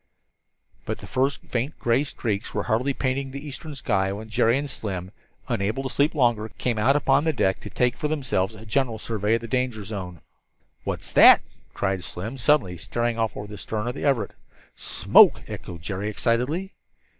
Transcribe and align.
But 0.87 0.97
the 0.97 1.05
first 1.05 1.43
faint 1.43 1.77
gray 1.77 2.03
streaks 2.03 2.55
were 2.55 2.63
hardly 2.63 2.91
painting 2.91 3.29
the 3.29 3.47
eastern 3.47 3.75
sky 3.75 4.11
when 4.11 4.29
Jerry 4.29 4.57
and 4.57 4.67
Slim, 4.67 5.11
unable 5.47 5.83
to 5.83 5.91
sleep 5.91 6.15
longer, 6.15 6.49
came 6.57 6.79
out 6.79 6.95
upon 6.95 7.25
deck 7.25 7.59
to 7.59 7.69
take 7.69 7.95
for 7.95 8.07
themselves 8.07 8.55
a 8.55 8.65
general 8.65 8.97
survey 8.97 9.35
of 9.35 9.41
the 9.41 9.47
danger 9.47 9.83
zone. 9.83 10.21
"What's 10.85 11.13
that?" 11.13 11.41
cried 11.75 12.03
Slim 12.03 12.39
suddenly, 12.39 12.77
staring 12.77 13.19
off 13.19 13.37
over 13.37 13.45
the 13.45 13.59
stern 13.59 13.87
of 13.87 13.93
the 13.93 14.03
Everett. 14.03 14.33
"Smoke!" 14.75 15.43
echoed 15.47 15.83
Jerry, 15.83 16.09
excitedly. 16.09 16.73